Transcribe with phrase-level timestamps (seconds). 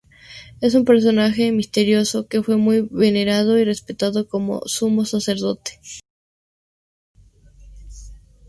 [0.61, 5.79] Es un personaje misterioso, que fue muy venerado y respetado como Sumo Sacerdote.